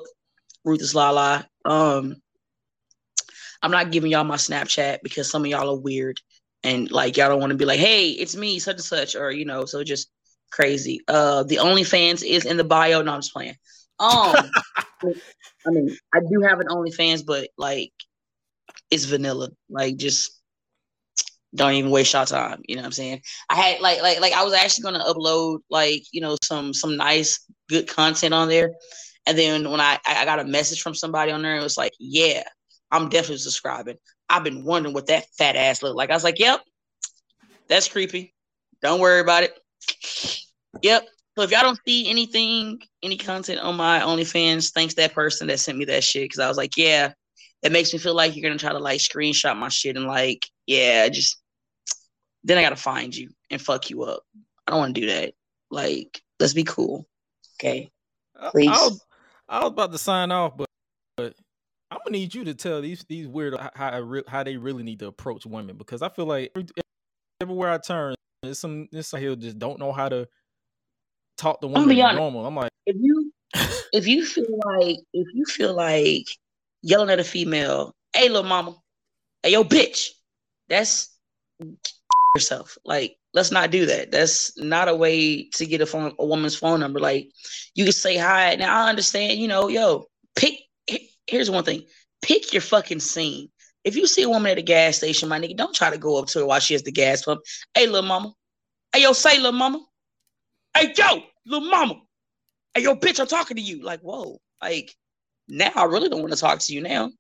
[0.64, 1.46] Ruthless Lala.
[1.66, 2.16] Um,
[3.62, 6.20] I'm not giving y'all my Snapchat because some of y'all are weird
[6.64, 9.32] and like y'all don't want to be like, hey, it's me, such and such, or
[9.32, 10.10] you know, so just
[10.52, 11.02] crazy.
[11.08, 13.02] Uh the OnlyFans is in the bio.
[13.02, 13.56] No, I'm just playing.
[14.00, 14.36] Um
[15.66, 17.92] I mean, I do have an OnlyFans, but like
[18.90, 19.50] it's vanilla.
[19.70, 20.42] Like just
[21.54, 22.62] don't even waste your time.
[22.68, 23.22] You know what I'm saying?
[23.50, 26.96] I had like like like I was actually gonna upload like, you know, some some
[26.98, 28.74] nice good content on there.
[29.26, 31.94] And then when I I got a message from somebody on there, it was like,
[32.00, 32.44] yeah,
[32.92, 33.98] I'm definitely subscribing.
[34.30, 36.10] I've been wondering what that fat ass looked like.
[36.10, 36.62] I was like, yep,
[37.68, 38.34] that's creepy.
[38.82, 39.58] Don't worry about it.
[40.82, 41.08] Yep.
[41.38, 45.60] So if y'all don't see anything, any content on my OnlyFans, thanks that person that
[45.60, 46.32] sent me that shit.
[46.32, 47.14] Cause I was like, yeah,
[47.62, 50.46] it makes me feel like you're gonna try to like screenshot my shit and like,
[50.66, 51.42] yeah, just
[52.44, 54.24] then I gotta find you and fuck you up.
[54.68, 55.34] I don't wanna do that.
[55.70, 57.08] Like, let's be cool.
[57.60, 57.90] Okay.
[58.40, 58.70] I- Please.
[58.70, 59.06] I, was,
[59.48, 60.68] I was about to sign off, but,
[61.16, 61.34] but
[61.92, 65.08] I'm gonna need you to tell these these weird how how they really need to
[65.08, 66.68] approach women because I feel like every-
[67.42, 70.28] everywhere I turn, there's some this some here just don't know how to
[71.42, 72.46] talk to women normal.
[72.46, 73.32] I'm like, if you
[73.94, 76.26] if you feel like if you feel like
[76.82, 78.76] yelling at a female, hey little mama,
[79.44, 80.10] hey yo bitch,
[80.70, 81.18] that's
[82.36, 82.78] yourself.
[82.86, 84.12] Like, let's not do that.
[84.12, 87.00] That's not a way to get a phone a woman's phone number.
[87.00, 87.30] Like,
[87.76, 88.56] you can say hi.
[88.56, 90.60] Now I understand, you know, yo, pick
[91.28, 91.84] here's one thing.
[92.22, 93.50] Pick your fucking scene.
[93.84, 96.20] If you see a woman at a gas station, my nigga, don't try to go
[96.20, 97.42] up to her while she has the gas pump.
[97.74, 98.34] Hey, little mama.
[98.94, 99.84] Hey, yo, say, little mama.
[100.78, 101.96] Hey, yo, little mama
[102.74, 103.84] hey yo bitch i'm talking to you.
[103.84, 104.96] Like whoa like
[105.48, 107.12] now i really don't want to talk to you now.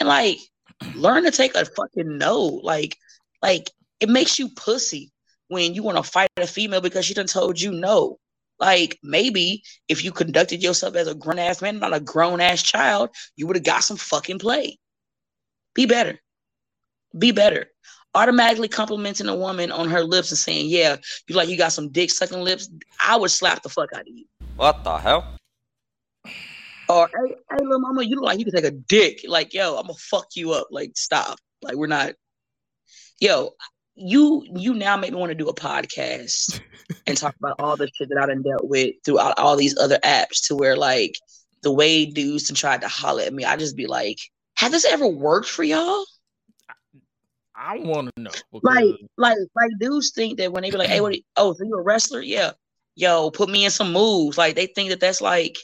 [0.00, 0.38] And like
[0.94, 2.60] learn to take a fucking no.
[2.62, 2.96] Like
[3.42, 5.10] like it makes you pussy
[5.48, 8.18] when you want to fight a female because she done told you no.
[8.58, 12.62] Like maybe if you conducted yourself as a grown ass man not a grown ass
[12.62, 14.78] child you would have got some fucking play.
[15.74, 16.18] Be better.
[17.18, 17.66] Be better
[18.16, 20.96] automatically complimenting a woman on her lips and saying yeah
[21.28, 22.68] you like you got some dick sucking lips
[23.04, 24.24] i would slap the fuck out of you
[24.56, 25.36] What the hell?
[26.88, 29.20] or hey, hey, little mama, you look like you can take a dick.
[29.26, 30.68] Like, yo, I'm gonna fuck you up.
[30.70, 31.38] Like, stop.
[31.62, 32.14] Like, we're not.
[33.20, 33.54] Yo,
[33.94, 36.60] you you now make me want to do a podcast
[37.06, 39.98] and talk about all the shit that I done dealt with throughout all these other
[40.04, 40.46] apps.
[40.46, 41.14] To where like
[41.62, 44.18] the way dudes and tried to holler at me, I just be like,
[44.56, 46.04] have this ever worked for y'all?
[47.56, 48.30] I want to know
[48.62, 48.84] Like,
[49.16, 51.14] like, like dudes think that when they be like, hey, what?
[51.14, 52.20] you- oh, so you a wrestler?
[52.20, 52.52] Yeah.
[52.94, 54.38] Yo, put me in some moves.
[54.38, 55.56] Like they think that that's like.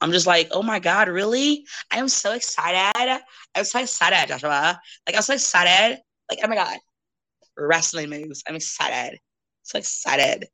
[0.00, 1.64] I'm just like, oh my god, really?
[1.90, 3.22] I am so excited.
[3.54, 4.78] I'm so excited, Joshua.
[5.06, 5.98] Like I'm so excited.
[6.28, 6.76] Like oh my god,
[7.56, 8.42] wrestling moves.
[8.46, 9.18] I'm excited.
[9.62, 10.48] So excited.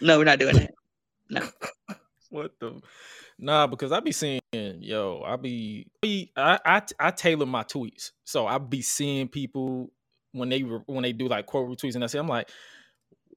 [0.00, 0.74] No, we're not doing it.
[1.28, 1.46] No.
[2.30, 2.80] what the
[3.38, 8.10] nah because I be seeing yo I be, be I, I I tailor my tweets
[8.24, 9.90] so I be seeing people
[10.32, 12.50] when they when they do like quote retweets and I say I'm like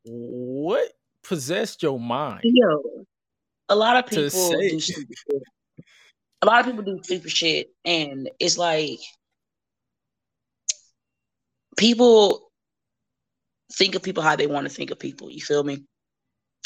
[0.03, 0.91] what
[1.23, 3.05] possessed your mind Yo,
[3.69, 5.43] a lot of people say- do stupid shit.
[6.43, 8.97] A lot of people do stupid shit, and it's like
[11.77, 12.49] people
[13.73, 15.29] think of people how they want to think of people.
[15.29, 15.83] You feel me?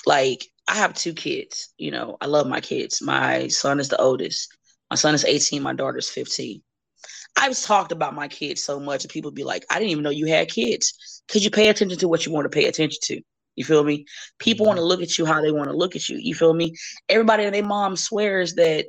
[0.05, 1.73] Like I have two kids.
[1.77, 3.01] You know, I love my kids.
[3.01, 4.49] My son is the oldest.
[4.89, 5.61] My son is 18.
[5.61, 6.61] My daughter's 15.
[7.37, 10.09] I've talked about my kids so much, and people be like, "I didn't even know
[10.09, 13.21] you had kids." Because you pay attention to what you want to pay attention to.
[13.55, 14.05] You feel me?
[14.39, 14.69] People mm-hmm.
[14.69, 16.17] want to look at you how they want to look at you.
[16.17, 16.75] You feel me?
[17.09, 18.85] Everybody and their mom swears that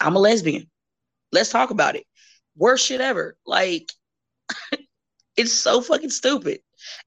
[0.00, 0.70] I'm a lesbian.
[1.32, 2.04] Let's talk about it.
[2.56, 3.36] Worst shit ever.
[3.46, 3.90] Like,
[5.36, 6.60] it's so fucking stupid.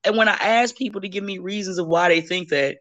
[0.04, 2.78] And when I ask people to give me reasons of why they think that,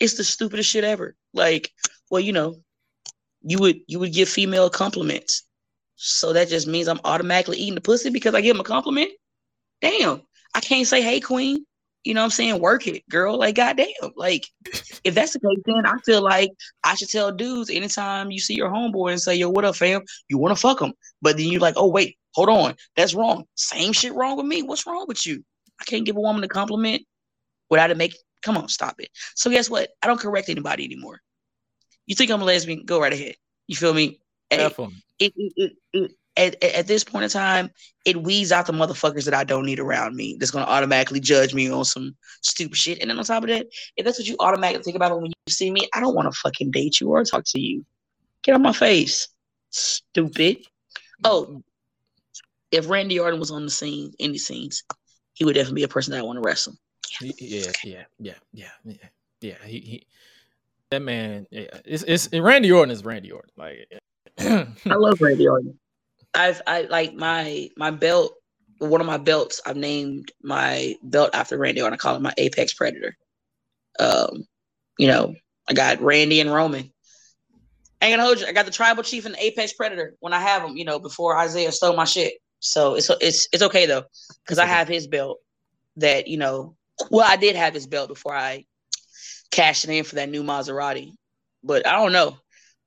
[0.00, 1.14] it's the stupidest shit ever.
[1.32, 1.70] Like,
[2.10, 2.56] well, you know,
[3.42, 5.44] you would you would give female compliments.
[5.96, 9.10] So that just means I'm automatically eating the pussy because I give them a compliment.
[9.80, 10.22] Damn,
[10.54, 11.64] I can't say, "Hey, queen."
[12.04, 12.60] You know what I'm saying?
[12.60, 13.36] Work it, girl.
[13.36, 13.88] Like, goddamn.
[14.14, 14.46] Like,
[15.02, 16.52] if that's the case, then I feel like
[16.84, 20.02] I should tell dudes anytime you see your homeboy and say, yo, what up, fam?
[20.28, 20.92] You want to fuck him.
[21.20, 22.76] But then you're like, oh, wait, hold on.
[22.94, 23.44] That's wrong.
[23.56, 24.62] Same shit wrong with me.
[24.62, 25.42] What's wrong with you?
[25.80, 27.02] I can't give a woman a compliment
[27.70, 29.08] without it make come on, stop it.
[29.34, 29.90] So guess what?
[30.02, 31.20] I don't correct anybody anymore.
[32.06, 32.84] You think I'm a lesbian?
[32.84, 33.34] Go right ahead.
[33.66, 34.20] You feel me?
[34.50, 34.70] Hey,
[35.18, 37.70] it, it, it, at, at this point in time,
[38.04, 41.54] it weeds out the motherfuckers that I don't need around me that's gonna automatically judge
[41.54, 43.00] me on some stupid shit.
[43.00, 45.32] And then on top of that, if that's what you automatically think about when you
[45.48, 47.84] see me, I don't want to fucking date you or talk to you.
[48.42, 49.28] Get on my face,
[49.70, 50.58] stupid.
[51.24, 51.62] Oh,
[52.70, 54.84] if Randy Orton was on the scene, any scenes,
[55.32, 56.74] he would definitely be a person that I want to wrestle.
[57.20, 57.32] Yeah,
[57.84, 58.96] yeah, yeah, yeah, yeah,
[59.40, 59.54] yeah.
[59.64, 60.06] He, he
[60.90, 61.46] that man.
[61.50, 63.50] Yeah, it's it's Randy Orton is Randy Orton.
[63.56, 63.88] Like,
[64.38, 65.78] I love Randy Orton.
[66.34, 68.34] I've I like my my belt.
[68.78, 71.94] One of my belts, I've named my belt after Randy Orton.
[71.94, 73.16] I call it my Apex Predator.
[73.98, 74.44] Um,
[74.98, 75.34] you know,
[75.68, 76.92] I got Randy and Roman.
[78.00, 78.46] I ain't gonna hold you.
[78.46, 80.76] I got the tribal chief and the Apex Predator when I have them.
[80.76, 82.34] You know, before Isaiah stole my shit.
[82.60, 84.04] So it's it's it's okay though,
[84.44, 85.38] because I have his belt.
[85.96, 86.75] That you know,
[87.10, 88.64] well, I did have his belt before I
[89.50, 91.12] cashed it in for that new Maserati.
[91.62, 92.38] But I don't know.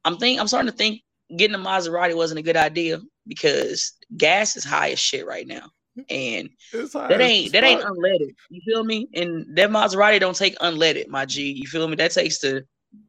[0.05, 1.01] I'm think I'm starting to think
[1.35, 5.69] getting a Maserati wasn't a good idea because gas is high as shit right now.
[6.09, 8.33] And that ain't that ain't unleaded.
[8.49, 9.09] You feel me?
[9.13, 11.51] And that Maserati don't take unleaded, my G.
[11.51, 11.95] You feel me?
[11.95, 12.63] That takes the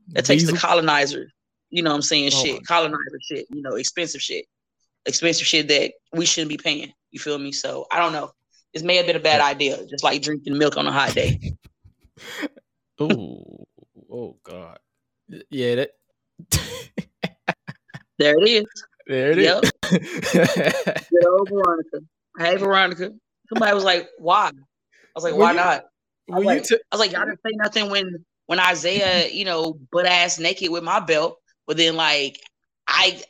[0.08, 0.56] that takes Diesel?
[0.56, 1.30] the colonizer.
[1.70, 2.30] You know what I'm saying?
[2.34, 2.66] Oh, shit.
[2.66, 3.46] Colonizer shit.
[3.50, 4.46] You know, expensive shit.
[5.06, 6.92] Expensive shit that we shouldn't be paying.
[7.12, 7.52] You feel me?
[7.52, 8.32] So I don't know.
[8.72, 11.40] This may have been a bad idea, just like drinking milk on a hot day.
[13.00, 13.66] oh,
[14.10, 14.78] oh God.
[15.50, 15.90] Yeah, that
[18.18, 18.64] there it is.
[19.06, 19.64] There it yep.
[19.64, 19.72] is.
[20.32, 21.98] Good old Veronica.
[22.38, 23.12] Hey, Veronica.
[23.48, 24.52] Somebody was like, "Why?" I
[25.14, 25.84] was like, "Why you, not?"
[26.32, 29.36] I was like, t- I was like, "Y'all didn't say nothing when when Isaiah, mm-hmm.
[29.36, 32.40] you know, butt ass naked with my belt." But then, like,
[32.86, 33.20] I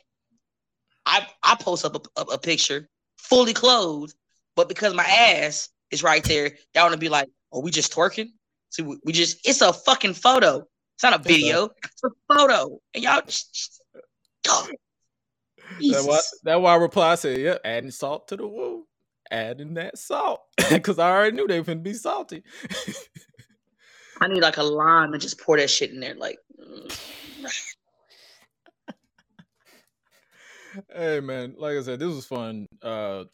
[1.05, 4.13] I I post up a, a, a picture fully clothed,
[4.55, 7.93] but because my ass is right there, y'all want to be like, "Oh, we just
[7.93, 8.29] twerking?"
[8.69, 10.65] See, we, we just it's a fucking photo.
[10.95, 11.69] It's not a video.
[11.83, 13.21] It's a photo, and y'all.
[13.25, 13.81] Just,
[15.79, 18.85] that's why, that why I reply I said, yeah, adding salt to the wound.
[19.29, 20.41] Adding that salt.
[20.83, 22.43] Cause I already knew they were gonna be salty.
[24.19, 26.15] I need like a lime and just pour that shit in there.
[26.15, 26.99] Like mm.
[30.93, 32.67] Hey man, like I said, this was fun.
[32.81, 33.25] Uh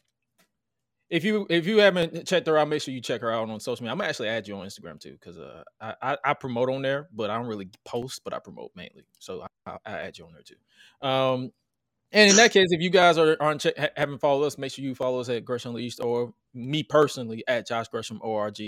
[1.10, 3.60] if you if you haven't checked her out, make sure you check her out on
[3.60, 3.92] social media.
[3.92, 6.82] I'm gonna actually add you on Instagram too, because uh, I, I, I promote on
[6.82, 9.04] there, but I don't really post, but I promote mainly.
[9.18, 11.06] So I, I add you on there too.
[11.06, 11.52] Um,
[12.12, 14.84] and in that case, if you guys are aren't che- haven't followed us, make sure
[14.84, 18.58] you follow us at Gresh Unleashed or me personally at Josh Gresham ORG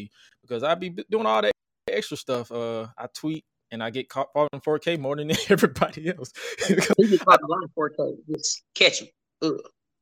[0.43, 1.53] because I be doing all that
[1.89, 2.53] extra stuff.
[2.53, 6.33] Uh, I tweet and I get caught in 4K more than everybody else.
[6.69, 9.09] you get caught in 4K, just catch him.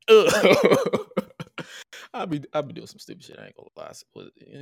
[2.18, 3.38] I'll be I'll be doing some stupid shit.
[3.38, 3.92] I ain't gonna lie.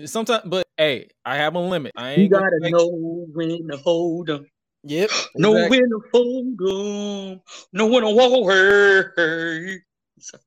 [0.07, 1.92] Sometimes, but hey, I have a limit.
[1.97, 2.21] I ain't.
[2.21, 2.88] You gotta know
[3.33, 4.47] when to hold them.
[4.85, 5.11] Yep.
[5.37, 5.81] Know exactly.
[5.81, 7.40] when to hold them.
[7.73, 9.83] Know when to walk away.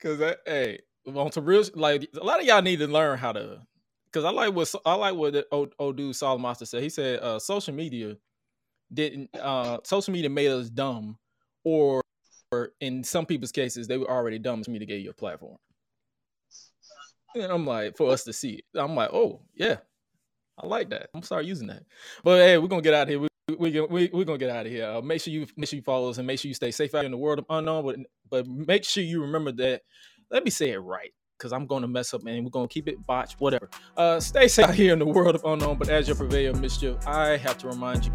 [0.00, 3.32] Cause that, hey, on some real like a lot of y'all need to learn how
[3.32, 3.60] to.
[4.12, 6.82] Cause I like what I like what old, old dude Solomon Monster said.
[6.82, 8.16] He said uh, social media
[8.92, 9.30] didn't.
[9.36, 11.18] uh Social media made us dumb,
[11.64, 12.02] or,
[12.52, 15.14] or in some people's cases, they were already dumb for me to get you a
[15.14, 15.56] platform.
[17.34, 19.76] And I'm like, for us to see it, I'm like, oh yeah,
[20.58, 21.10] I like that.
[21.14, 21.84] I'm start using that.
[22.24, 23.20] But hey, we're gonna get out of here.
[23.20, 24.86] We we we we're gonna get out of here.
[24.86, 26.94] Uh, make sure you make sure you follow us and make sure you stay safe
[26.94, 27.84] out in the world of unknown.
[27.84, 27.96] But
[28.28, 29.82] but make sure you remember that.
[30.30, 32.72] Let me say it right because I'm going to mess up and we're going to
[32.72, 33.70] keep it botched, whatever.
[33.96, 35.78] Uh, stay safe out here in the world of unknown.
[35.78, 38.12] But as your purveyor of mischief, I have to remind you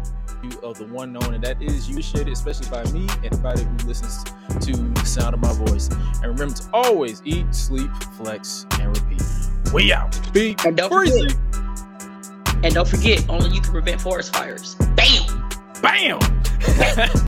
[0.62, 3.88] of the one known, and that is you shit, especially by me and anybody who
[3.88, 5.88] listens to the sound of my voice.
[6.22, 9.22] And remember to always eat, sleep, flex, and repeat.
[9.74, 10.16] We out.
[10.32, 11.28] Be and don't crazy.
[11.28, 14.76] Forget, and don't forget, only you can prevent forest fires.
[14.94, 15.50] Bam!
[15.82, 16.20] Bam!